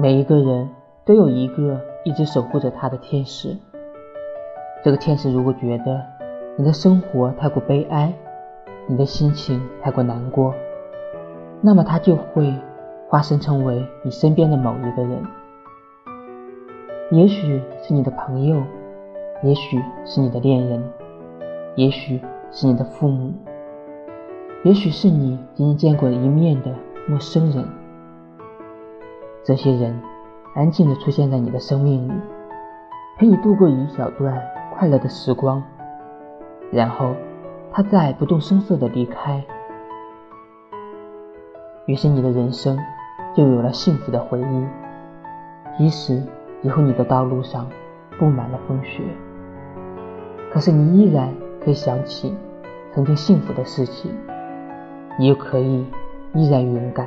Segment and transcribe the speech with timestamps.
[0.00, 0.70] 每一个人
[1.04, 3.56] 都有一个一直守护着他的天使。
[4.84, 6.00] 这个天使如果觉得
[6.56, 8.14] 你的生活太过悲哀，
[8.86, 10.54] 你的心情太过难过，
[11.60, 12.54] 那么他就会
[13.08, 15.20] 化身成为你身边的某一个人。
[17.10, 18.62] 也许是你的朋友，
[19.42, 20.80] 也许是你的恋人，
[21.74, 22.20] 也许
[22.52, 23.32] 是你的父母，
[24.62, 26.72] 也许是你仅仅见过一面的
[27.08, 27.64] 陌生人。
[29.48, 29.98] 这些人
[30.54, 32.12] 安静地出现在你的生命里，
[33.16, 34.38] 陪你度过一小段
[34.74, 35.62] 快乐的时光，
[36.70, 37.14] 然后
[37.72, 39.42] 他再不动声色地离开。
[41.86, 42.78] 于是你的人生
[43.34, 44.66] 就有了幸福的回忆，
[45.78, 46.22] 即使。
[46.60, 47.66] 以后你的道路上
[48.18, 49.00] 布满了风雪，
[50.52, 51.32] 可是你依然
[51.64, 52.36] 可以想起
[52.92, 54.12] 曾经幸福的事情，
[55.18, 55.86] 你又可以
[56.34, 57.06] 依然勇敢。